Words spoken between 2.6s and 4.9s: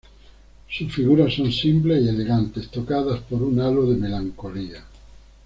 tocadas por un halo de melancolía.